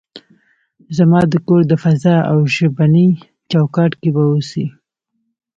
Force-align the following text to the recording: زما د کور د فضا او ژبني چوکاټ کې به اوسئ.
زما 0.97 1.21
د 1.31 1.33
کور 1.47 1.61
د 1.67 1.73
فضا 1.83 2.15
او 2.31 2.37
ژبني 2.55 3.09
چوکاټ 3.51 3.91
کې 4.01 4.09
به 4.15 4.23
اوسئ. 4.31 4.65